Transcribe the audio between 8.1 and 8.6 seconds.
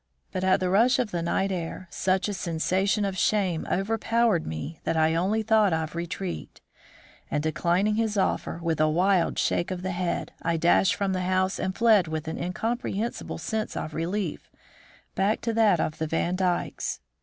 offer